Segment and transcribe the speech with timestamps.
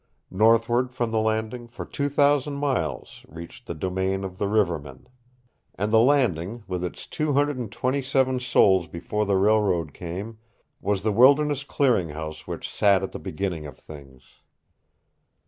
[0.31, 5.07] Northward from the Landing, for two thousand miles, reached the domain of the rivermen.
[5.75, 10.39] And the Landing, with its two hundred and twenty seven souls before the railroad came,
[10.81, 14.23] was the wilderness clearing house which sat at the beginning of things.